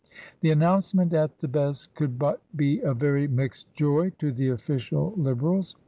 [0.39, 5.13] The announcement at the best could but be a very mixed joy to the official
[5.15, 5.75] Lib erals.